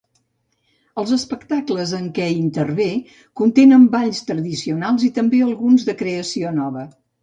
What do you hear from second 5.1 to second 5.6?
i també